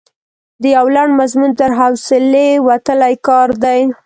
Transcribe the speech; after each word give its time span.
د 0.61 0.63
یو 0.75 0.87
لنډ 0.95 1.11
مضمون 1.19 1.51
تر 1.59 1.69
حوصلې 1.79 2.49
وتلی 2.67 3.15
کار 3.27 3.49
دی. 3.63 3.79